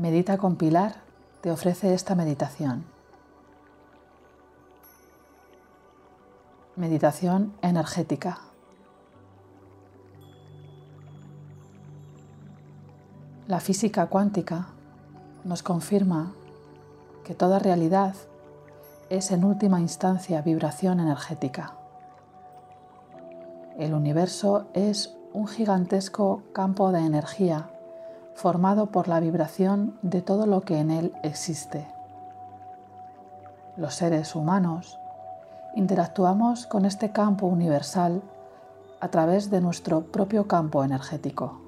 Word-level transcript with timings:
Medita 0.00 0.38
con 0.38 0.56
Pilar 0.56 0.94
te 1.42 1.50
ofrece 1.50 1.92
esta 1.92 2.14
meditación. 2.14 2.86
Meditación 6.74 7.52
energética. 7.60 8.38
La 13.46 13.60
física 13.60 14.06
cuántica 14.06 14.68
nos 15.44 15.62
confirma 15.62 16.32
que 17.22 17.34
toda 17.34 17.58
realidad 17.58 18.14
es 19.10 19.30
en 19.32 19.44
última 19.44 19.82
instancia 19.82 20.40
vibración 20.40 21.00
energética. 21.00 21.74
El 23.76 23.92
universo 23.92 24.66
es 24.72 25.14
un 25.34 25.46
gigantesco 25.46 26.42
campo 26.54 26.90
de 26.90 27.00
energía 27.00 27.69
formado 28.40 28.86
por 28.86 29.06
la 29.06 29.20
vibración 29.20 29.98
de 30.00 30.22
todo 30.22 30.46
lo 30.46 30.62
que 30.62 30.78
en 30.78 30.90
él 30.90 31.12
existe. 31.22 31.86
Los 33.76 33.94
seres 33.94 34.34
humanos 34.34 34.98
interactuamos 35.76 36.66
con 36.66 36.86
este 36.86 37.12
campo 37.12 37.46
universal 37.46 38.22
a 38.98 39.08
través 39.08 39.50
de 39.50 39.60
nuestro 39.60 40.00
propio 40.00 40.48
campo 40.48 40.82
energético. 40.82 41.60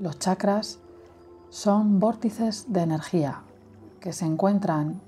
Los 0.00 0.18
chakras 0.18 0.80
son 1.48 2.00
vórtices 2.00 2.72
de 2.72 2.80
energía 2.80 3.42
que 4.00 4.12
se 4.12 4.26
encuentran 4.26 5.00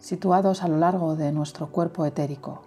situados 0.00 0.64
a 0.64 0.68
lo 0.68 0.78
largo 0.78 1.14
de 1.14 1.30
nuestro 1.30 1.68
cuerpo 1.68 2.04
etérico 2.04 2.65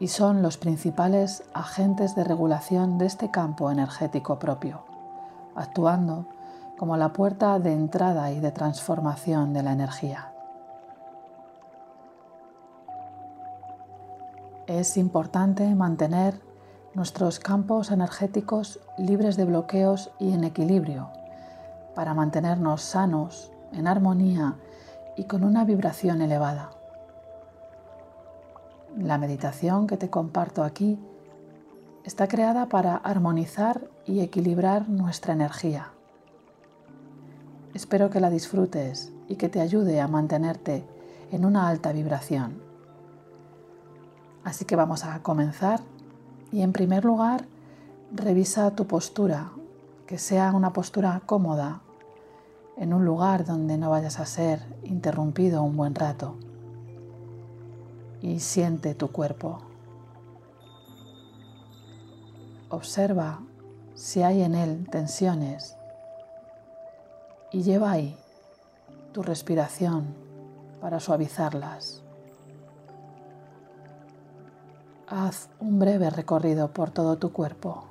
y 0.00 0.08
son 0.08 0.42
los 0.42 0.56
principales 0.56 1.44
agentes 1.54 2.14
de 2.14 2.24
regulación 2.24 2.98
de 2.98 3.06
este 3.06 3.30
campo 3.30 3.70
energético 3.70 4.38
propio, 4.38 4.84
actuando 5.54 6.26
como 6.78 6.96
la 6.96 7.12
puerta 7.12 7.58
de 7.58 7.72
entrada 7.72 8.32
y 8.32 8.40
de 8.40 8.50
transformación 8.50 9.52
de 9.52 9.62
la 9.62 9.72
energía. 9.72 10.32
Es 14.66 14.96
importante 14.96 15.74
mantener 15.74 16.40
nuestros 16.94 17.38
campos 17.38 17.90
energéticos 17.90 18.80
libres 18.96 19.36
de 19.36 19.44
bloqueos 19.44 20.10
y 20.18 20.32
en 20.32 20.44
equilibrio 20.44 21.10
para 21.94 22.14
mantenernos 22.14 22.82
sanos, 22.82 23.52
en 23.72 23.86
armonía 23.86 24.56
y 25.16 25.24
con 25.24 25.44
una 25.44 25.64
vibración 25.64 26.22
elevada. 26.22 26.70
La 28.98 29.18
meditación 29.18 29.88
que 29.88 29.96
te 29.96 30.08
comparto 30.08 30.62
aquí 30.62 31.00
está 32.04 32.28
creada 32.28 32.68
para 32.68 32.94
armonizar 32.94 33.90
y 34.06 34.20
equilibrar 34.20 34.88
nuestra 34.88 35.32
energía. 35.32 35.90
Espero 37.74 38.08
que 38.08 38.20
la 38.20 38.30
disfrutes 38.30 39.12
y 39.26 39.34
que 39.34 39.48
te 39.48 39.60
ayude 39.60 40.00
a 40.00 40.06
mantenerte 40.06 40.84
en 41.32 41.44
una 41.44 41.68
alta 41.68 41.90
vibración. 41.90 42.62
Así 44.44 44.64
que 44.64 44.76
vamos 44.76 45.04
a 45.04 45.20
comenzar 45.24 45.80
y 46.52 46.62
en 46.62 46.72
primer 46.72 47.04
lugar 47.04 47.46
revisa 48.14 48.76
tu 48.76 48.86
postura, 48.86 49.50
que 50.06 50.18
sea 50.18 50.52
una 50.52 50.72
postura 50.72 51.20
cómoda, 51.26 51.80
en 52.76 52.94
un 52.94 53.04
lugar 53.04 53.44
donde 53.44 53.76
no 53.76 53.90
vayas 53.90 54.20
a 54.20 54.26
ser 54.26 54.60
interrumpido 54.84 55.64
un 55.64 55.76
buen 55.76 55.96
rato. 55.96 56.36
Y 58.24 58.40
siente 58.40 58.94
tu 58.94 59.12
cuerpo. 59.12 59.58
Observa 62.70 63.40
si 63.94 64.22
hay 64.22 64.40
en 64.40 64.54
él 64.54 64.88
tensiones 64.90 65.76
y 67.52 67.62
lleva 67.62 67.90
ahí 67.90 68.16
tu 69.12 69.22
respiración 69.22 70.14
para 70.80 71.00
suavizarlas. 71.00 72.02
Haz 75.06 75.50
un 75.60 75.78
breve 75.78 76.08
recorrido 76.08 76.72
por 76.72 76.90
todo 76.92 77.18
tu 77.18 77.30
cuerpo. 77.30 77.84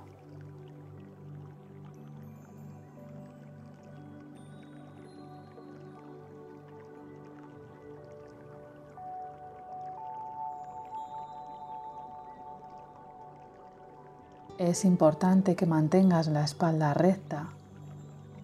Es 14.64 14.86
importante 14.86 15.58
que 15.58 15.66
mantengas 15.66 16.28
la 16.28 16.46
espalda 16.46 16.94
recta 16.94 17.50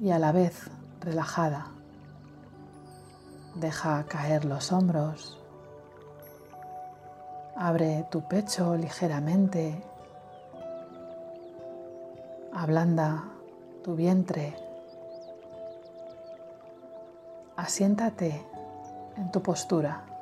y 0.01 0.11
a 0.11 0.19
la 0.19 0.33
vez 0.33 0.69
relajada. 0.99 1.67
Deja 3.55 4.03
caer 4.03 4.43
los 4.43 4.73
hombros 4.73 5.39
Abre 7.55 8.05
tu 8.11 8.21
pecho 8.27 8.75
ligeramente. 8.75 9.81
Ablanda 12.53 13.23
tu 13.81 13.95
vientre. 13.95 14.57
Asiéntate 17.55 18.45
en 19.15 19.31
tu 19.31 19.41
postura. 19.41 20.18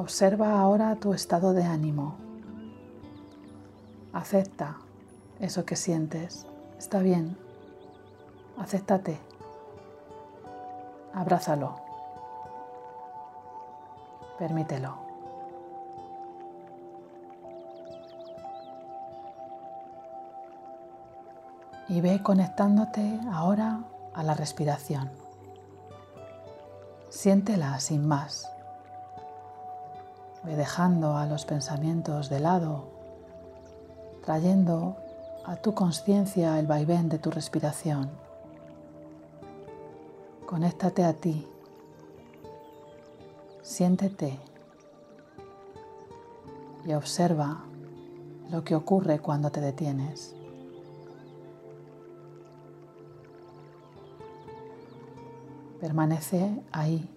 Observa 0.00 0.58
ahora 0.58 0.96
tu 0.96 1.12
estado 1.12 1.52
de 1.52 1.62
ánimo. 1.62 2.14
Acepta 4.14 4.78
eso 5.40 5.66
que 5.66 5.76
sientes. 5.76 6.46
Está 6.78 7.00
bien. 7.00 7.36
Acéptate. 8.56 9.20
Abrázalo. 11.12 11.76
Permítelo. 14.38 14.96
Y 21.90 22.00
ve 22.00 22.22
conectándote 22.22 23.20
ahora 23.30 23.80
a 24.14 24.22
la 24.22 24.32
respiración. 24.32 25.10
Siéntela 27.10 27.78
sin 27.80 28.08
más. 28.08 28.50
Ve 30.44 30.56
dejando 30.56 31.16
a 31.16 31.26
los 31.26 31.44
pensamientos 31.44 32.30
de 32.30 32.40
lado, 32.40 32.88
trayendo 34.24 34.96
a 35.44 35.56
tu 35.56 35.74
conciencia 35.74 36.58
el 36.58 36.66
vaivén 36.66 37.08
de 37.08 37.18
tu 37.18 37.30
respiración. 37.30 38.10
Conéctate 40.46 41.04
a 41.04 41.12
ti. 41.12 41.46
Siéntete 43.62 44.38
y 46.84 46.92
observa 46.92 47.64
lo 48.50 48.64
que 48.64 48.74
ocurre 48.74 49.20
cuando 49.20 49.50
te 49.50 49.60
detienes. 49.60 50.34
Permanece 55.80 56.62
ahí 56.72 57.08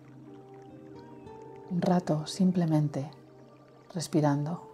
un 1.73 1.81
rato 1.81 2.27
simplemente 2.27 3.09
respirando. 3.95 4.72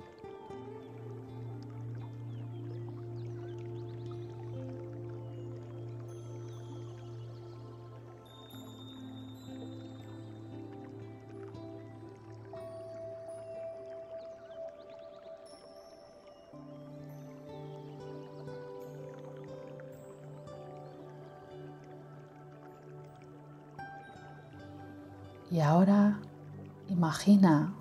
Imagina, 27.10 27.74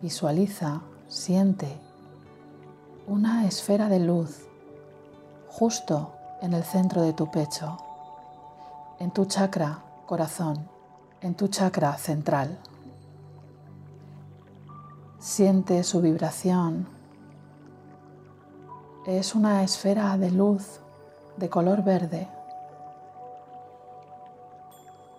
visualiza, 0.00 0.80
siente 1.08 1.68
una 3.06 3.46
esfera 3.46 3.90
de 3.90 4.00
luz 4.00 4.46
justo 5.50 6.10
en 6.40 6.54
el 6.54 6.64
centro 6.64 7.02
de 7.02 7.12
tu 7.12 7.30
pecho, 7.30 7.76
en 8.98 9.10
tu 9.10 9.26
chakra 9.26 9.78
corazón, 10.06 10.66
en 11.20 11.34
tu 11.34 11.48
chakra 11.48 11.98
central. 11.98 12.58
Siente 15.18 15.84
su 15.84 16.00
vibración. 16.00 16.88
Es 19.06 19.34
una 19.34 19.62
esfera 19.62 20.16
de 20.16 20.30
luz 20.30 20.80
de 21.36 21.50
color 21.50 21.84
verde 21.84 22.26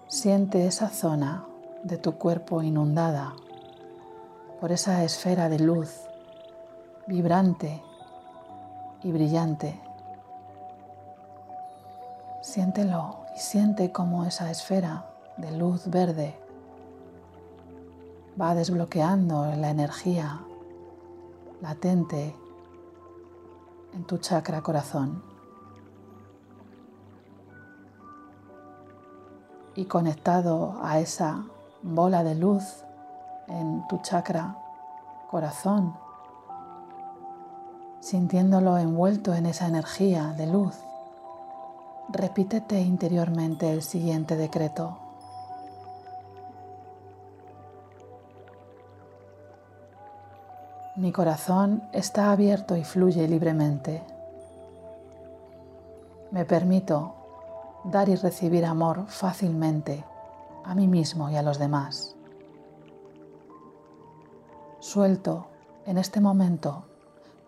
Siente 0.07 0.65
esa 0.65 0.89
zona 0.89 1.45
de 1.85 1.97
tu 1.97 2.17
cuerpo 2.17 2.63
inundada 2.63 3.35
por 4.59 4.71
esa 4.71 5.03
esfera 5.03 5.49
de 5.49 5.59
luz 5.59 6.01
vibrante 7.05 7.83
y 9.03 9.11
brillante. 9.11 9.79
Siéntelo 12.41 13.19
y 13.35 13.39
siente 13.39 13.91
cómo 13.91 14.25
esa 14.25 14.49
esfera 14.49 15.05
de 15.37 15.51
luz 15.51 15.87
verde 15.87 16.35
va 18.41 18.55
desbloqueando 18.55 19.45
la 19.55 19.69
energía 19.69 20.41
latente 21.61 22.35
en 23.93 24.03
tu 24.05 24.17
chakra 24.17 24.63
corazón. 24.63 25.21
Y 29.75 29.85
conectado 29.85 30.79
a 30.81 30.99
esa 30.99 31.45
bola 31.87 32.23
de 32.23 32.33
luz 32.33 32.83
en 33.47 33.87
tu 33.87 33.99
chakra 33.99 34.57
corazón, 35.29 35.95
sintiéndolo 37.99 38.79
envuelto 38.79 39.35
en 39.35 39.45
esa 39.45 39.67
energía 39.67 40.33
de 40.35 40.47
luz, 40.47 40.75
repítete 42.09 42.81
interiormente 42.81 43.71
el 43.71 43.83
siguiente 43.83 44.35
decreto. 44.35 44.97
Mi 50.95 51.11
corazón 51.11 51.83
está 51.91 52.31
abierto 52.31 52.75
y 52.75 52.83
fluye 52.83 53.27
libremente. 53.27 54.01
Me 56.31 56.45
permito 56.45 57.13
dar 57.83 58.09
y 58.09 58.15
recibir 58.15 58.65
amor 58.65 59.05
fácilmente 59.07 60.03
a 60.65 60.75
mí 60.75 60.87
mismo 60.87 61.29
y 61.29 61.35
a 61.35 61.43
los 61.43 61.59
demás. 61.59 62.15
Suelto 64.79 65.47
en 65.85 65.97
este 65.97 66.21
momento 66.21 66.85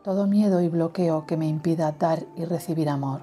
todo 0.03 0.27
miedo 0.27 0.61
y 0.61 0.69
bloqueo 0.69 1.25
que 1.25 1.37
me 1.37 1.47
impida 1.47 1.91
dar 1.91 2.23
y 2.35 2.45
recibir 2.45 2.89
amor. 2.89 3.21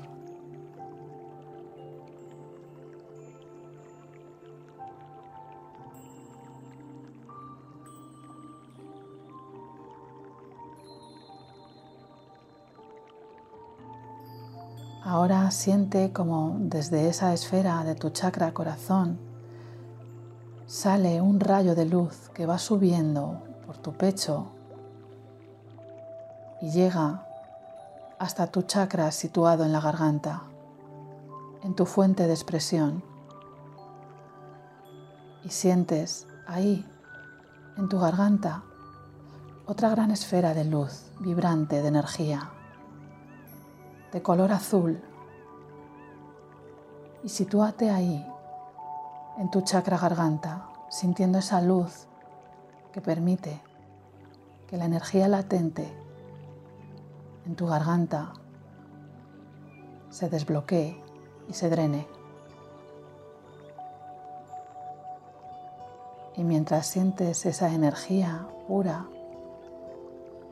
Ahora 15.03 15.51
siente 15.51 16.13
como 16.13 16.57
desde 16.59 17.09
esa 17.09 17.33
esfera 17.33 17.85
de 17.85 17.95
tu 17.95 18.11
chakra 18.11 18.53
corazón 18.53 19.34
sale 20.75 21.21
un 21.21 21.39
rayo 21.39 21.77
de 21.77 21.85
luz 21.85 22.31
que 22.35 22.47
va 22.47 22.59
subiendo 22.59 23.45
por 23.65 23.79
tu 23.79 23.93
pecho 23.93 24.49
y 26.61 26.73
llega 26.73 27.29
hasta 28.19 28.49
tu 28.49 28.63
chakra 28.63 29.13
situado 29.13 29.65
en 29.65 29.73
la 29.73 29.81
garganta, 29.81 30.43
en 31.63 31.77
tu 31.77 31.87
fuente 31.87 32.27
de 32.27 32.33
expresión. 32.33 33.05
Y 35.45 35.51
sientes 35.51 36.27
ahí, 36.49 36.85
en 37.77 37.89
tu 37.89 38.01
garganta, 38.01 38.65
otra 39.67 39.91
gran 39.91 40.11
esfera 40.11 40.55
de 40.55 40.65
luz 40.65 41.05
vibrante 41.21 41.83
de 41.83 41.87
energía 41.87 42.51
de 44.13 44.23
color 44.23 44.51
azul 44.51 45.01
y 47.23 47.29
sitúate 47.29 47.91
ahí, 47.91 48.27
en 49.39 49.51
tu 49.51 49.63
chakra 49.63 49.99
garganta, 49.99 50.69
sintiendo 50.89 51.39
esa 51.39 51.61
luz 51.61 52.07
que 52.93 53.01
permite 53.01 53.61
que 54.69 54.77
la 54.77 54.85
energía 54.85 55.29
latente 55.29 55.93
en 57.47 57.57
tu 57.57 57.67
garganta 57.67 58.33
se 60.11 60.29
desbloquee 60.29 61.03
y 61.49 61.53
se 61.53 61.69
drene. 61.69 62.07
Y 66.37 66.45
mientras 66.45 66.87
sientes 66.87 67.47
esa 67.47 67.73
energía 67.73 68.47
pura 68.67 69.07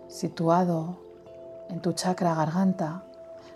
situado 0.09 0.99
en 1.69 1.81
tu 1.81 1.93
chakra 1.93 2.35
garganta, 2.35 3.05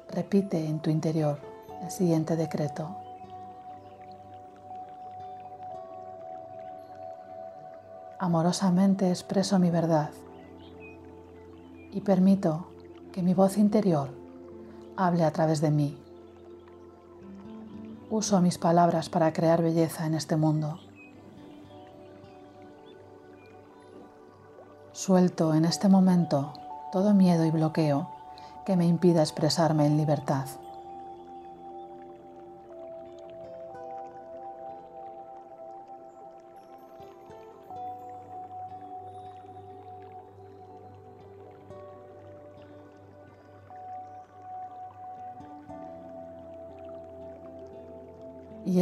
Repite 0.09 0.65
en 0.65 0.79
tu 0.79 0.91
interior 0.91 1.39
el 1.83 1.91
siguiente 1.91 2.37
decreto. 2.37 3.06
Amorosamente 8.19 9.11
expreso 9.11 9.59
mi 9.59 9.71
verdad 9.71 10.09
y 11.93 12.01
permito 12.01 12.67
que 13.13 13.23
mi 13.23 13.35
voz 13.35 13.59
interior 13.59 14.09
hable 14.97 15.23
a 15.23 15.31
través 15.33 15.61
de 15.61 15.71
mí. 15.71 15.99
Uso 18.09 18.41
mis 18.41 18.57
palabras 18.57 19.11
para 19.11 19.35
crear 19.35 19.61
belleza 19.61 20.07
en 20.07 20.15
este 20.15 20.37
mundo. 20.37 20.79
Suelto 24.93 25.53
en 25.53 25.67
este 25.67 25.89
momento 25.89 26.55
todo 26.93 27.13
miedo 27.13 27.45
y 27.45 27.51
bloqueo 27.51 28.09
que 28.65 28.77
me 28.77 28.87
impida 28.87 29.21
expresarme 29.21 29.85
en 29.85 29.99
libertad. 29.99 30.47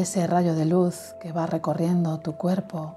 Ese 0.04 0.26
rayo 0.26 0.54
de 0.54 0.66
luz 0.66 1.14
que 1.18 1.32
va 1.32 1.46
recorriendo 1.46 2.18
tu 2.20 2.34
cuerpo 2.36 2.94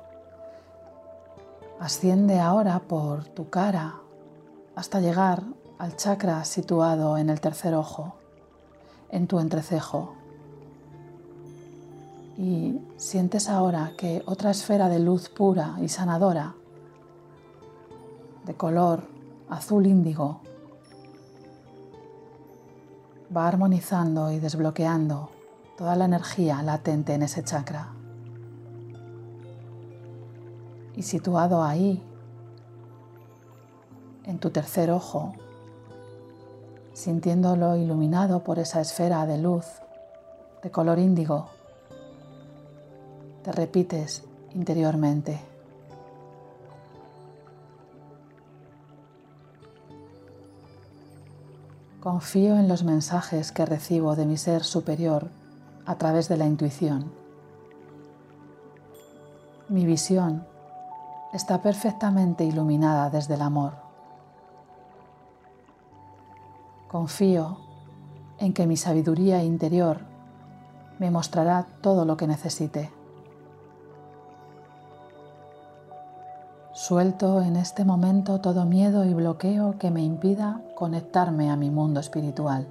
asciende 1.80 2.38
ahora 2.42 2.80
por 2.80 3.24
tu 3.24 3.50
cara 3.50 3.96
hasta 4.76 5.00
llegar 5.00 5.42
al 5.78 5.96
chakra 5.96 6.44
situado 6.44 7.18
en 7.18 7.30
el 7.30 7.40
tercer 7.40 7.76
ojo, 7.76 8.16
en 9.10 9.26
tu 9.28 9.40
entrecejo. 9.40 10.16
Y 12.38 12.78
sientes 12.98 13.48
ahora 13.48 13.94
que 13.98 14.22
otra 14.26 14.52
esfera 14.52 14.90
de 14.90 15.00
luz 15.00 15.30
pura 15.30 15.78
y 15.82 15.88
sanadora, 15.88 16.56
de 18.46 18.54
color 18.54 19.04
azul 19.48 19.86
índigo, 19.88 20.42
va 23.34 23.48
armonizando 23.48 24.30
y 24.30 24.40
desbloqueando 24.40 25.37
toda 25.78 25.96
la 25.96 26.06
energía 26.06 26.62
latente 26.64 27.14
en 27.14 27.22
ese 27.22 27.44
chakra. 27.44 27.90
Y 30.96 31.04
situado 31.04 31.64
ahí, 31.64 32.02
en 34.24 34.40
tu 34.40 34.50
tercer 34.50 34.90
ojo, 34.90 35.34
sintiéndolo 36.94 37.76
iluminado 37.76 38.44
por 38.44 38.58
esa 38.58 38.82
esfera 38.82 39.28
de 39.28 39.38
luz 39.38 39.66
de 40.64 40.72
color 40.72 40.98
índigo, 40.98 41.48
te 43.44 43.52
repites 43.52 44.24
interiormente. 44.56 45.40
Confío 52.00 52.56
en 52.56 52.68
los 52.68 52.84
mensajes 52.84 53.52
que 53.52 53.66
recibo 53.66 54.16
de 54.16 54.26
mi 54.26 54.38
ser 54.38 54.64
superior 54.64 55.30
a 55.88 55.96
través 55.96 56.28
de 56.28 56.38
la 56.38 56.46
intuición. 56.46 57.12
Mi 59.70 59.86
visión 59.86 60.46
está 61.34 61.62
perfectamente 61.62 62.44
iluminada 62.44 63.10
desde 63.10 63.36
el 63.36 63.42
amor. 63.42 63.74
Confío 66.90 67.58
en 68.38 68.54
que 68.54 68.68
mi 68.68 68.78
sabiduría 68.78 69.44
interior 69.44 70.02
me 71.00 71.10
mostrará 71.10 71.66
todo 71.82 72.06
lo 72.06 72.18
que 72.18 72.28
necesite. 72.28 72.92
Suelto 76.74 77.42
en 77.42 77.56
este 77.56 77.86
momento 77.86 78.40
todo 78.40 78.66
miedo 78.66 79.06
y 79.06 79.14
bloqueo 79.14 79.78
que 79.80 79.90
me 79.90 80.04
impida 80.04 80.62
conectarme 80.76 81.50
a 81.50 81.56
mi 81.56 81.70
mundo 81.70 82.00
espiritual. 82.00 82.68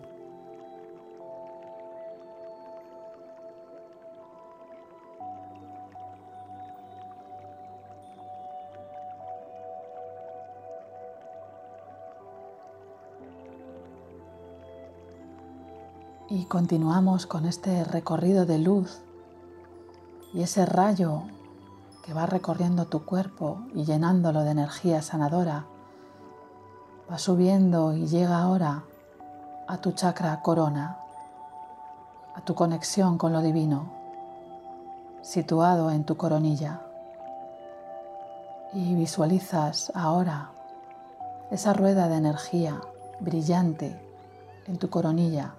Continuamos 16.48 17.26
con 17.26 17.44
este 17.44 17.82
recorrido 17.82 18.46
de 18.46 18.58
luz 18.58 19.00
Y 20.32 20.42
ese 20.42 20.64
rayo 20.64 21.24
que 22.04 22.14
va 22.14 22.26
recorriendo 22.26 22.84
tu 22.84 23.04
cuerpo 23.04 23.58
y 23.74 23.84
llenándolo 23.84 24.44
de 24.44 24.52
energía 24.52 25.02
sanadora, 25.02 25.66
va 27.10 27.18
subiendo 27.18 27.94
y 27.94 28.06
llega 28.06 28.40
ahora 28.40 28.84
a 29.66 29.78
tu 29.78 29.90
chakra 29.90 30.40
corona, 30.40 30.98
a 32.36 32.42
tu 32.42 32.54
conexión 32.54 33.18
con 33.18 33.32
lo 33.32 33.42
divino, 33.42 33.90
situado 35.22 35.90
en 35.90 36.04
tu 36.04 36.16
coronilla. 36.16 36.80
Y 38.72 38.94
visualizas 38.94 39.90
ahora 39.96 40.52
esa 41.50 41.72
rueda 41.72 42.06
de 42.08 42.18
energía 42.18 42.80
brillante 43.18 44.00
en 44.68 44.78
tu 44.78 44.90
coronilla 44.90 45.56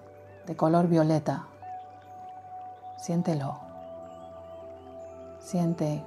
de 0.48 0.56
color 0.56 0.88
violeta. 0.88 1.46
Siéntelo. 2.96 3.58
Siente 5.40 6.02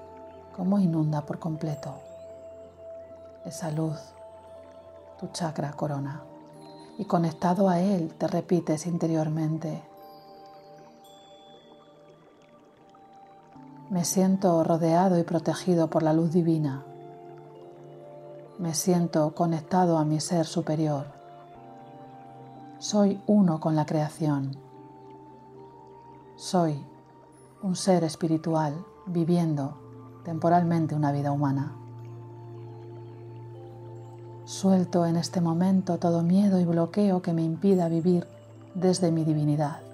cómo 0.57 0.79
inunda 0.79 1.21
por 1.21 1.37
completo 1.37 1.93
esa 3.45 3.71
luz 3.71 3.99
tu 5.19 5.27
chakra 5.27 5.71
corona. 5.73 6.23
Y 6.97 7.05
conectado 7.05 7.69
a 7.69 7.79
él 7.79 8.13
te 8.17 8.27
repites 8.27 8.87
interiormente. 8.87 9.83
Me 13.91 14.05
siento 14.05 14.63
rodeado 14.63 15.19
y 15.19 15.23
protegido 15.23 15.87
por 15.87 16.01
la 16.01 16.13
luz 16.13 16.31
divina. 16.31 16.83
Me 18.57 18.73
siento 18.73 19.35
conectado 19.35 19.97
a 19.99 20.05
mi 20.05 20.19
ser 20.19 20.47
superior. 20.47 21.20
Soy 22.81 23.21
uno 23.27 23.59
con 23.59 23.75
la 23.75 23.85
creación. 23.85 24.57
Soy 26.35 26.83
un 27.61 27.75
ser 27.75 28.03
espiritual 28.03 28.73
viviendo 29.05 29.77
temporalmente 30.25 30.95
una 30.95 31.11
vida 31.11 31.31
humana. 31.31 31.75
Suelto 34.45 35.05
en 35.05 35.15
este 35.15 35.41
momento 35.41 35.99
todo 35.99 36.23
miedo 36.23 36.59
y 36.59 36.65
bloqueo 36.65 37.21
que 37.21 37.33
me 37.33 37.43
impida 37.43 37.87
vivir 37.87 38.25
desde 38.73 39.11
mi 39.11 39.25
divinidad. 39.25 39.90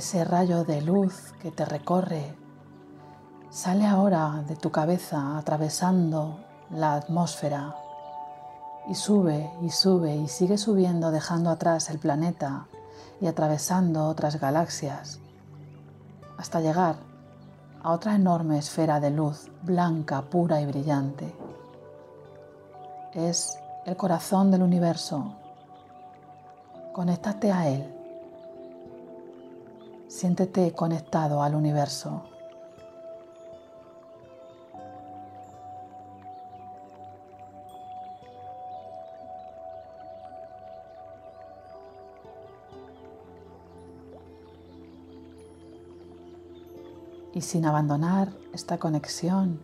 Ese 0.00 0.24
rayo 0.24 0.64
de 0.64 0.80
luz 0.80 1.34
que 1.42 1.50
te 1.50 1.66
recorre 1.66 2.34
sale 3.50 3.84
ahora 3.86 4.42
de 4.48 4.56
tu 4.56 4.72
cabeza 4.72 5.36
atravesando 5.36 6.40
la 6.70 6.94
atmósfera 6.94 7.76
y 8.88 8.94
sube 8.94 9.50
y 9.60 9.68
sube 9.68 10.16
y 10.16 10.26
sigue 10.26 10.56
subiendo 10.56 11.10
dejando 11.10 11.50
atrás 11.50 11.90
el 11.90 11.98
planeta 11.98 12.66
y 13.20 13.26
atravesando 13.26 14.08
otras 14.08 14.40
galaxias 14.40 15.20
hasta 16.38 16.62
llegar 16.62 16.96
a 17.82 17.92
otra 17.92 18.14
enorme 18.14 18.56
esfera 18.56 19.00
de 19.00 19.10
luz 19.10 19.50
blanca, 19.60 20.22
pura 20.22 20.62
y 20.62 20.64
brillante. 20.64 21.30
Es 23.12 23.58
el 23.84 23.98
corazón 23.98 24.50
del 24.50 24.62
universo. 24.62 25.34
Conéctate 26.94 27.52
a 27.52 27.68
él 27.68 27.99
Siéntete 30.10 30.72
conectado 30.72 31.40
al 31.40 31.54
universo. 31.54 32.24
Y 47.32 47.42
sin 47.42 47.64
abandonar 47.64 48.32
esta 48.52 48.78
conexión 48.78 49.62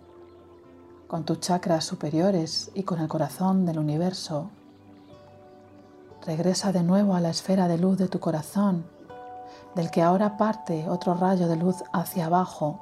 con 1.08 1.24
tus 1.24 1.40
chakras 1.40 1.84
superiores 1.84 2.70
y 2.72 2.84
con 2.84 3.00
el 3.00 3.08
corazón 3.08 3.66
del 3.66 3.80
universo, 3.80 4.50
regresa 6.24 6.70
de 6.70 6.84
nuevo 6.84 7.16
a 7.16 7.20
la 7.20 7.30
esfera 7.30 7.66
de 7.66 7.78
luz 7.78 7.98
de 7.98 8.06
tu 8.06 8.20
corazón 8.20 8.95
del 9.76 9.90
que 9.90 10.00
ahora 10.00 10.38
parte 10.38 10.88
otro 10.88 11.12
rayo 11.12 11.48
de 11.48 11.56
luz 11.56 11.84
hacia 11.92 12.26
abajo, 12.26 12.80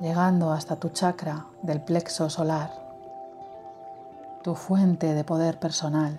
llegando 0.00 0.50
hasta 0.50 0.74
tu 0.74 0.88
chakra 0.88 1.46
del 1.62 1.80
plexo 1.80 2.28
solar, 2.28 2.72
tu 4.42 4.56
fuente 4.56 5.14
de 5.14 5.22
poder 5.22 5.60
personal, 5.60 6.18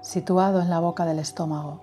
situado 0.00 0.60
en 0.60 0.68
la 0.68 0.80
boca 0.80 1.04
del 1.04 1.20
estómago. 1.20 1.78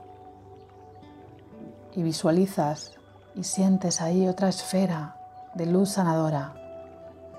Y 1.95 2.03
visualizas 2.03 2.91
y 3.33 3.45
sientes 3.45 4.01
ahí 4.01 4.27
otra 4.27 4.49
esfera 4.49 5.15
de 5.53 5.67
luz 5.67 5.91
sanadora, 5.91 6.53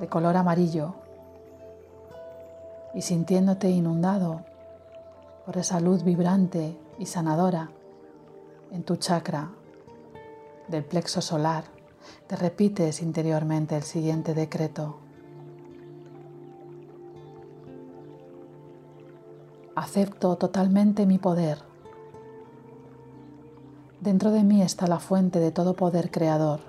de 0.01 0.09
color 0.09 0.39
amarillo, 0.39 0.95
y 2.95 3.03
sintiéndote 3.03 3.69
inundado 3.69 4.41
por 5.45 5.59
esa 5.59 5.81
luz 5.81 6.03
vibrante 6.03 6.81
y 6.99 7.05
sanadora 7.05 7.73
en 8.71 8.83
tu 8.85 8.97
chakra 8.97 9.51
del 10.69 10.85
plexo 10.85 11.21
solar, 11.21 11.65
te 12.27 12.37
repites 12.37 13.03
interiormente 13.03 13.77
el 13.77 13.83
siguiente 13.83 14.35
decreto. 14.35 14.97
Acepto 19.75 20.37
totalmente 20.37 21.07
mi 21.07 21.19
poder. 21.19 21.59
Dentro 24.01 24.31
de 24.31 24.45
mí 24.45 24.63
está 24.63 24.87
la 24.87 24.99
fuente 24.99 25.41
de 25.41 25.53
todo 25.53 25.75
poder 25.75 26.11
creador. 26.11 26.61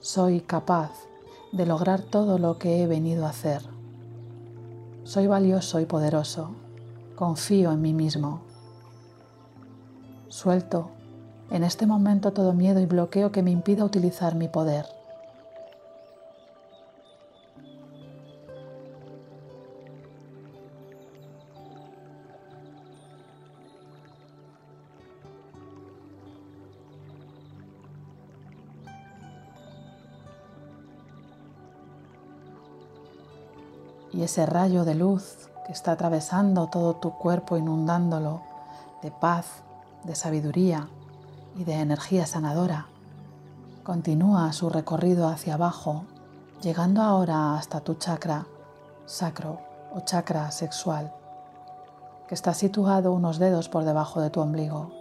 Soy 0.00 0.40
capaz 0.40 0.92
de 1.52 1.66
lograr 1.66 2.02
todo 2.02 2.38
lo 2.38 2.58
que 2.58 2.82
he 2.82 2.86
venido 2.86 3.26
a 3.26 3.30
hacer. 3.30 3.62
Soy 5.04 5.26
valioso 5.26 5.80
y 5.80 5.86
poderoso. 5.86 6.52
Confío 7.16 7.72
en 7.72 7.82
mí 7.82 7.92
mismo. 7.92 8.51
Suelto 10.32 10.88
en 11.50 11.62
este 11.62 11.86
momento 11.86 12.32
todo 12.32 12.54
miedo 12.54 12.80
y 12.80 12.86
bloqueo 12.86 13.30
que 13.32 13.42
me 13.42 13.50
impida 13.50 13.84
utilizar 13.84 14.34
mi 14.34 14.48
poder. 14.48 14.86
Y 34.14 34.22
ese 34.22 34.46
rayo 34.46 34.86
de 34.86 34.94
luz 34.94 35.50
que 35.66 35.72
está 35.72 35.92
atravesando 35.92 36.68
todo 36.68 36.94
tu 36.96 37.18
cuerpo, 37.18 37.58
inundándolo 37.58 38.40
de 39.02 39.10
paz, 39.10 39.62
de 40.04 40.14
sabiduría 40.14 40.88
y 41.56 41.64
de 41.64 41.74
energía 41.74 42.26
sanadora, 42.26 42.86
continúa 43.82 44.52
su 44.52 44.70
recorrido 44.70 45.28
hacia 45.28 45.54
abajo, 45.54 46.04
llegando 46.62 47.02
ahora 47.02 47.56
hasta 47.56 47.80
tu 47.80 47.94
chakra 47.94 48.46
sacro 49.06 49.58
o 49.94 50.00
chakra 50.00 50.50
sexual, 50.50 51.12
que 52.28 52.34
está 52.34 52.54
situado 52.54 53.12
unos 53.12 53.38
dedos 53.38 53.68
por 53.68 53.84
debajo 53.84 54.20
de 54.20 54.30
tu 54.30 54.40
ombligo. 54.40 54.92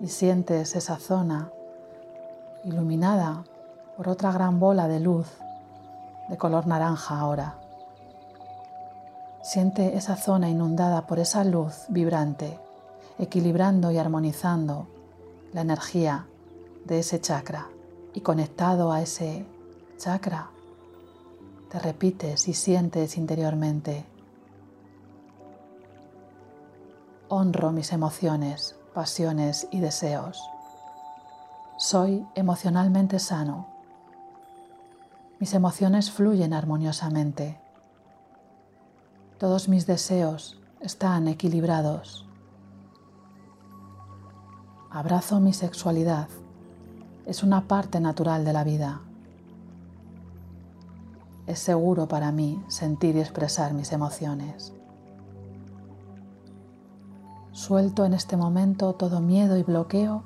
Y 0.00 0.08
sientes 0.08 0.76
esa 0.76 0.96
zona 0.96 1.50
iluminada 2.64 3.44
por 3.96 4.08
otra 4.08 4.32
gran 4.32 4.60
bola 4.60 4.88
de 4.88 5.00
luz 5.00 5.26
de 6.28 6.36
color 6.36 6.66
naranja 6.66 7.18
ahora. 7.18 7.54
Siente 9.42 9.96
esa 9.96 10.16
zona 10.16 10.50
inundada 10.50 11.06
por 11.06 11.18
esa 11.18 11.44
luz 11.44 11.84
vibrante 11.88 12.58
equilibrando 13.18 13.90
y 13.90 13.98
armonizando 13.98 14.88
la 15.52 15.62
energía 15.62 16.26
de 16.84 16.98
ese 16.98 17.20
chakra 17.20 17.68
y 18.14 18.20
conectado 18.20 18.92
a 18.92 19.02
ese 19.02 19.46
chakra, 19.96 20.50
te 21.70 21.78
repites 21.78 22.48
y 22.48 22.54
sientes 22.54 23.16
interiormente. 23.16 24.04
Honro 27.28 27.72
mis 27.72 27.92
emociones, 27.92 28.76
pasiones 28.94 29.66
y 29.70 29.80
deseos. 29.80 30.40
Soy 31.76 32.24
emocionalmente 32.34 33.18
sano. 33.18 33.66
Mis 35.40 35.52
emociones 35.52 36.10
fluyen 36.10 36.54
armoniosamente. 36.54 37.60
Todos 39.38 39.68
mis 39.68 39.86
deseos 39.86 40.58
están 40.80 41.28
equilibrados. 41.28 42.26
Abrazo 44.96 45.40
mi 45.40 45.52
sexualidad. 45.52 46.26
Es 47.26 47.42
una 47.42 47.68
parte 47.68 48.00
natural 48.00 48.46
de 48.46 48.54
la 48.54 48.64
vida. 48.64 49.02
Es 51.46 51.58
seguro 51.58 52.08
para 52.08 52.32
mí 52.32 52.64
sentir 52.68 53.14
y 53.14 53.20
expresar 53.20 53.74
mis 53.74 53.92
emociones. 53.92 54.72
Suelto 57.52 58.06
en 58.06 58.14
este 58.14 58.38
momento 58.38 58.94
todo 58.94 59.20
miedo 59.20 59.58
y 59.58 59.64
bloqueo 59.64 60.24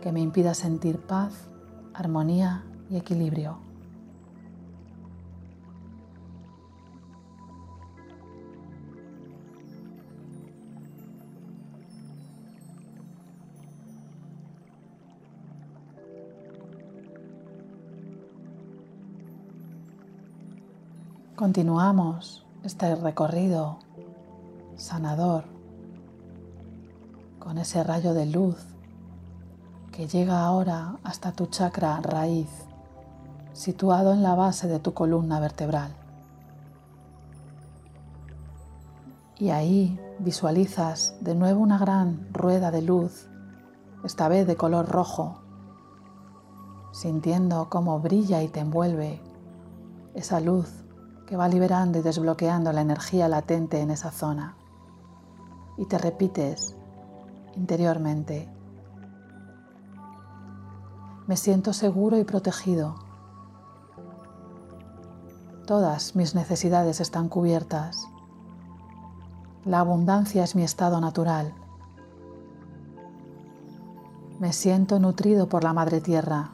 que 0.00 0.12
me 0.12 0.20
impida 0.20 0.54
sentir 0.54 1.04
paz, 1.04 1.32
armonía 1.92 2.64
y 2.88 2.98
equilibrio. 2.98 3.71
Continuamos 21.36 22.44
este 22.62 22.94
recorrido 22.94 23.78
sanador 24.76 25.44
con 27.38 27.56
ese 27.56 27.82
rayo 27.82 28.12
de 28.12 28.26
luz 28.26 28.58
que 29.92 30.06
llega 30.06 30.44
ahora 30.44 30.98
hasta 31.02 31.32
tu 31.32 31.46
chakra 31.46 31.98
raíz, 32.02 32.50
situado 33.54 34.12
en 34.12 34.22
la 34.22 34.34
base 34.34 34.68
de 34.68 34.78
tu 34.78 34.92
columna 34.92 35.40
vertebral. 35.40 35.94
Y 39.38 39.48
ahí 39.50 39.98
visualizas 40.18 41.14
de 41.22 41.34
nuevo 41.34 41.62
una 41.62 41.78
gran 41.78 42.28
rueda 42.30 42.70
de 42.70 42.82
luz, 42.82 43.26
esta 44.04 44.28
vez 44.28 44.46
de 44.46 44.56
color 44.56 44.86
rojo, 44.86 45.40
sintiendo 46.92 47.70
cómo 47.70 48.00
brilla 48.00 48.42
y 48.42 48.48
te 48.48 48.60
envuelve 48.60 49.22
esa 50.14 50.38
luz 50.38 50.81
que 51.32 51.38
va 51.38 51.48
liberando 51.48 51.98
y 51.98 52.02
desbloqueando 52.02 52.74
la 52.74 52.82
energía 52.82 53.26
latente 53.26 53.80
en 53.80 53.90
esa 53.90 54.10
zona. 54.10 54.54
Y 55.78 55.86
te 55.86 55.96
repites 55.96 56.76
interiormente, 57.56 58.50
me 61.26 61.38
siento 61.38 61.72
seguro 61.72 62.18
y 62.18 62.24
protegido. 62.24 62.96
Todas 65.66 66.16
mis 66.16 66.34
necesidades 66.34 67.00
están 67.00 67.30
cubiertas. 67.30 68.06
La 69.64 69.80
abundancia 69.80 70.44
es 70.44 70.54
mi 70.54 70.64
estado 70.64 71.00
natural. 71.00 71.54
Me 74.38 74.52
siento 74.52 74.98
nutrido 74.98 75.48
por 75.48 75.64
la 75.64 75.72
Madre 75.72 76.02
Tierra. 76.02 76.50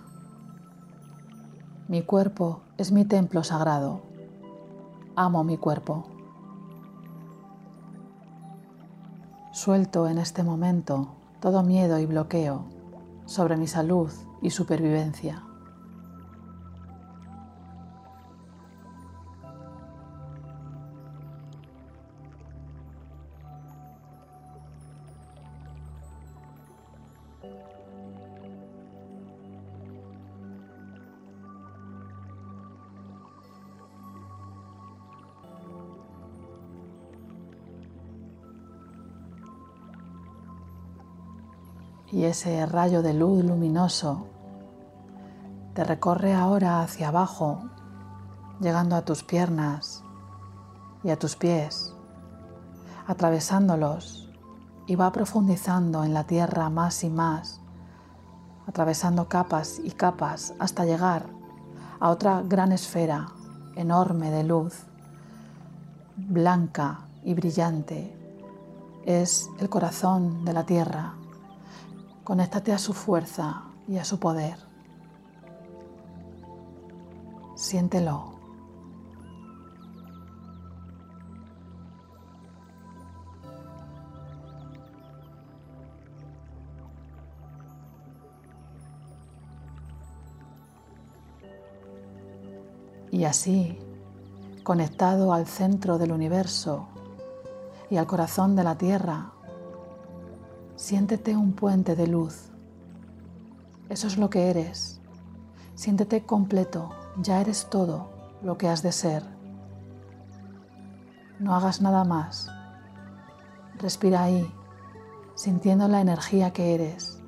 Mi 1.89 2.03
cuerpo 2.03 2.61
es 2.77 2.93
mi 2.93 3.05
templo 3.05 3.43
sagrado. 3.43 4.07
Amo 5.21 5.43
mi 5.43 5.59
cuerpo. 5.59 6.05
Suelto 9.51 10.07
en 10.07 10.19
este 10.19 10.45
momento 10.45 11.09
todo 11.41 11.65
miedo 11.65 11.99
y 11.99 12.07
bloqueo 12.07 12.67
sobre 13.27 13.57
mi 13.57 13.67
salud 13.67 14.13
y 14.43 14.51
supervivencia. 14.51 15.48
Y 42.11 42.25
ese 42.25 42.65
rayo 42.67 43.03
de 43.03 43.13
luz 43.13 43.45
luminoso 43.45 44.27
te 45.75 45.85
recorre 45.85 46.35
ahora 46.35 46.81
hacia 46.81 47.09
abajo, 47.09 47.61
llegando 48.61 48.97
a 48.97 49.03
tus 49.03 49.23
piernas 49.23 50.03
y 51.05 51.11
a 51.11 51.19
tus 51.19 51.37
pies, 51.37 51.95
atravesándolos 53.07 54.29
y 54.87 54.97
va 54.97 55.13
profundizando 55.13 56.03
en 56.03 56.15
la 56.15 56.25
tierra 56.25 56.71
más 56.71 57.05
y 57.05 57.11
más, 57.11 57.61
atravesando 58.67 59.29
capas 59.29 59.79
y 59.79 59.91
capas 59.91 60.55
hasta 60.59 60.85
llegar 60.85 61.27
a 62.01 62.11
otra 62.11 62.43
gran 62.43 62.73
esfera 62.73 63.29
enorme 63.77 64.31
de 64.31 64.45
luz, 64.45 64.75
blanca 66.17 67.03
y 67.23 67.35
brillante. 67.35 68.15
Es 69.05 69.49
el 69.61 69.69
corazón 69.69 70.45
de 70.45 70.53
la 70.53 70.65
tierra 70.65 71.18
Conéctate 72.29 72.75
a 72.75 72.79
su 72.79 72.93
fuerza 72.93 73.63
y 73.89 73.97
a 73.97 74.05
su 74.05 74.21
poder. 74.21 74.59
Siéntelo. 77.57 78.35
Y 93.11 93.25
así, 93.25 93.79
conectado 94.65 95.33
al 95.33 95.47
centro 95.47 95.97
del 95.97 96.13
universo 96.13 96.89
y 97.89 97.97
al 97.97 98.07
corazón 98.07 98.55
de 98.55 98.65
la 98.65 98.77
Tierra, 98.77 99.33
Siéntete 100.79 101.37
un 101.37 101.55
puente 101.55 101.97
de 101.97 102.07
luz. 102.07 102.51
Eso 103.89 104.07
es 104.07 104.17
lo 104.17 104.31
que 104.31 104.49
eres. 104.49 105.01
Siéntete 105.75 106.25
completo. 106.25 106.91
Ya 107.21 107.41
eres 107.41 107.67
todo 107.69 108.11
lo 108.45 108.57
que 108.59 108.69
has 108.69 108.81
de 108.81 108.93
ser. 108.93 109.25
No 111.41 111.57
hagas 111.57 111.83
nada 111.83 112.05
más. 112.05 112.49
Respira 113.79 114.23
ahí, 114.23 114.49
sintiendo 115.35 115.89
la 115.89 116.01
energía 116.01 116.53
que 116.53 116.77
eres, 116.77 117.19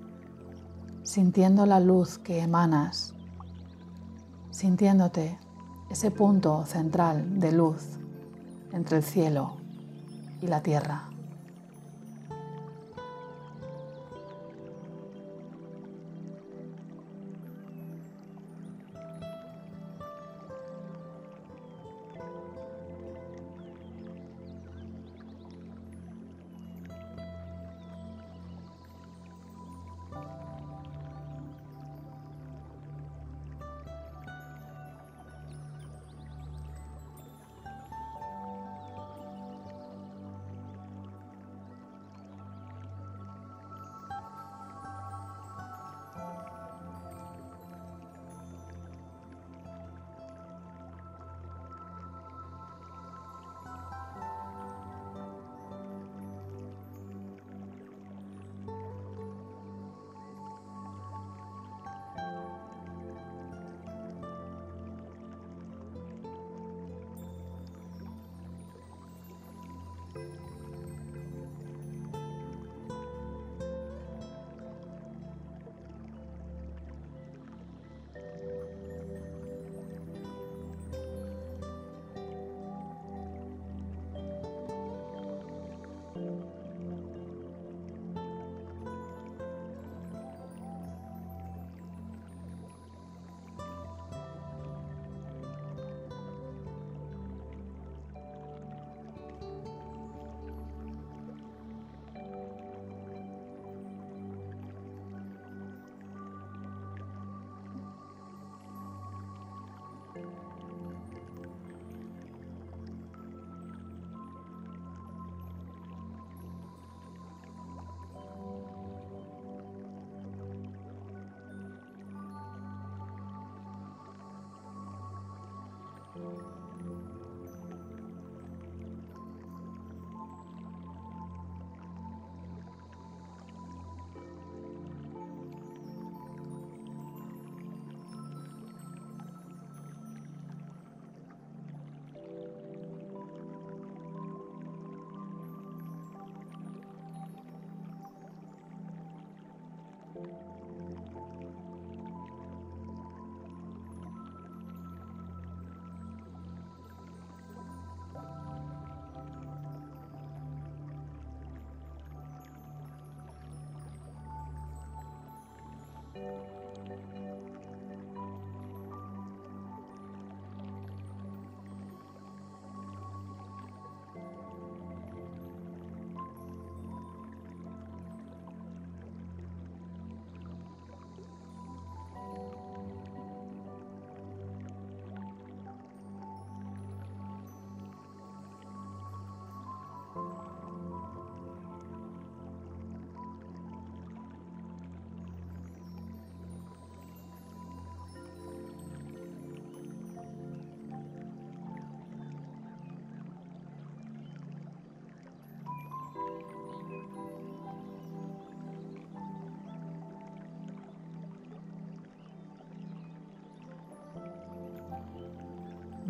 sintiendo 1.02 1.66
la 1.66 1.80
luz 1.80 2.18
que 2.18 2.42
emanas, 2.42 3.14
sintiéndote 4.52 5.40
ese 5.90 6.12
punto 6.12 6.64
central 6.66 7.40
de 7.40 7.50
luz 7.50 7.98
entre 8.72 8.98
el 8.98 9.02
cielo 9.02 9.56
y 10.40 10.46
la 10.46 10.62
tierra. 10.62 11.09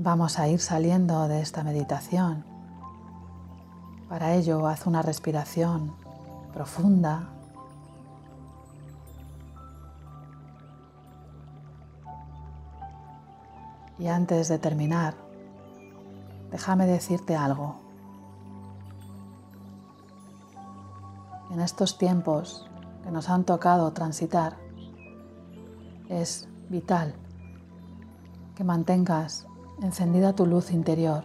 Vamos 0.02 0.38
a 0.38 0.48
ir 0.48 0.60
saliendo 0.60 1.28
de 1.28 1.42
esta 1.42 1.62
meditación. 1.62 2.42
Para 4.08 4.32
ello, 4.32 4.66
haz 4.66 4.86
una 4.86 5.02
respiración 5.02 5.94
profunda. 6.54 7.28
Y 13.98 14.06
antes 14.06 14.48
de 14.48 14.58
terminar, 14.58 15.16
déjame 16.50 16.86
decirte 16.86 17.36
algo. 17.36 17.78
En 21.50 21.60
estos 21.60 21.98
tiempos 21.98 22.66
que 23.04 23.10
nos 23.10 23.28
han 23.28 23.44
tocado 23.44 23.92
transitar, 23.92 24.56
es 26.08 26.48
vital 26.70 27.14
que 28.54 28.64
mantengas 28.64 29.46
encendida 29.82 30.34
tu 30.34 30.46
luz 30.46 30.70
interior, 30.72 31.24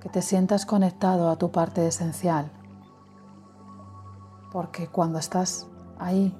que 0.00 0.08
te 0.08 0.22
sientas 0.22 0.66
conectado 0.66 1.30
a 1.30 1.36
tu 1.36 1.50
parte 1.50 1.86
esencial, 1.86 2.50
porque 4.50 4.88
cuando 4.88 5.18
estás 5.18 5.66
ahí, 5.98 6.36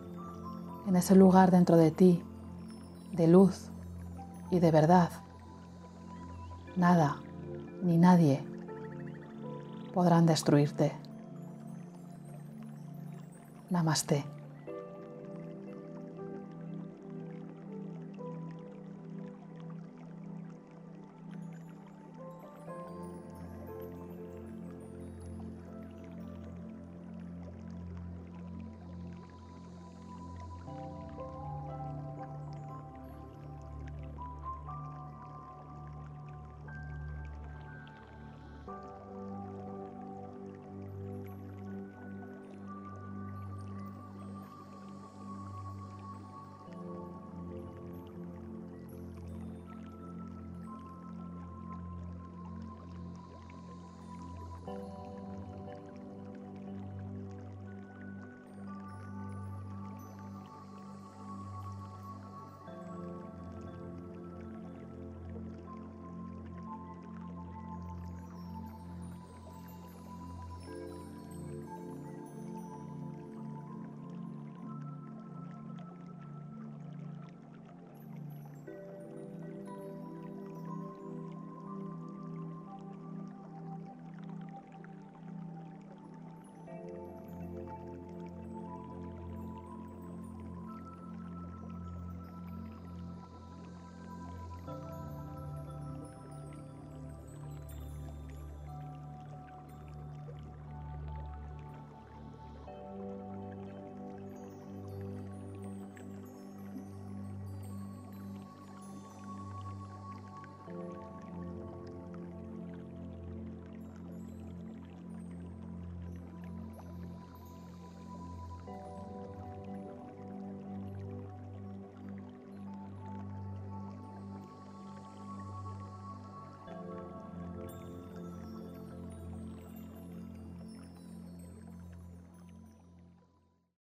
en 0.86 0.96
ese 0.96 1.14
lugar 1.14 1.50
dentro 1.50 1.76
de 1.76 1.90
ti, 1.90 2.22
de 3.12 3.28
luz 3.28 3.70
y 4.50 4.58
de 4.58 4.70
verdad, 4.70 5.10
nada 6.76 7.16
ni 7.82 7.98
nadie 7.98 8.44
podrán 9.92 10.26
destruirte. 10.26 10.92
Namaste. 13.70 14.31